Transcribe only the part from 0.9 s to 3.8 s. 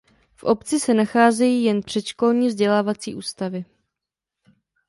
nacházejí jen předškolní vzdělávací ústavy.